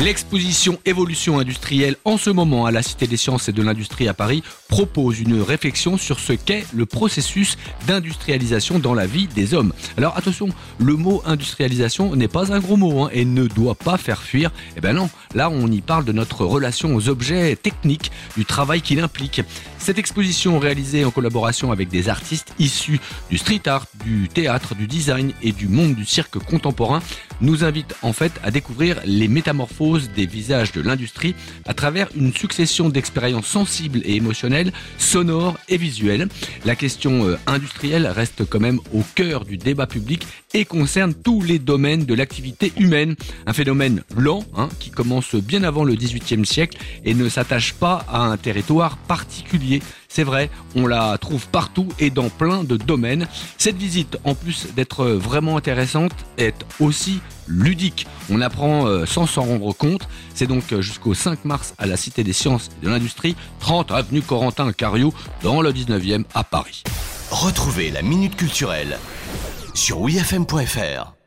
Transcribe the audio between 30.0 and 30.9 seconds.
des visages de